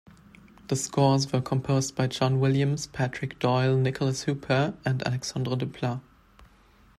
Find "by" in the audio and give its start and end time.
1.95-2.07